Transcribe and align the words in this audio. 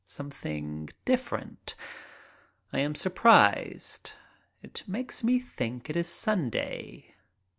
Something 0.03 0.89
different. 1.05 1.75
I 2.73 2.79
am 2.79 2.95
surprised. 2.95 4.13
It 4.63 4.81
makes 4.87 5.23
me 5.23 5.37
think 5.39 5.91
it 5.91 5.95
is 5.95 6.07
Sunday. 6.09 7.13